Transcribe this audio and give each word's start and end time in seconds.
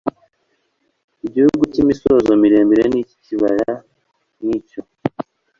igihugu 1.25 1.63
cy 1.73 1.79
imisozi 1.83 2.29
miremire 2.41 2.85
n 2.87 2.95
icy 3.01 3.13
ikibaya 3.17 3.73
n 4.45 4.47
icyo 4.57 4.81